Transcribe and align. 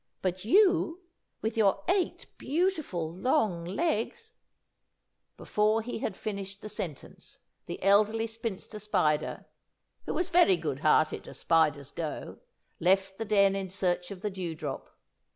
But 0.23 0.43
you, 0.43 1.01
with 1.43 1.55
your 1.55 1.83
eight 1.87 2.25
beautiful, 2.39 3.13
long 3.15 3.63
legs" 3.63 4.31
Before 5.37 5.83
he 5.83 5.99
had 5.99 6.17
finished 6.17 6.63
the 6.63 6.69
sentence, 6.69 7.37
the 7.67 7.79
Elderly 7.83 8.25
Spinster 8.25 8.79
Spider 8.79 9.45
who 10.07 10.15
was 10.15 10.31
very 10.31 10.57
good 10.57 10.79
hearted, 10.79 11.27
as 11.27 11.37
Spiders 11.37 11.91
go 11.91 12.39
left 12.79 13.19
the 13.19 13.25
den 13.25 13.55
in 13.55 13.69
search 13.69 14.09
of 14.09 14.21
the 14.23 14.31
dew 14.31 14.55
drop. 14.55 14.89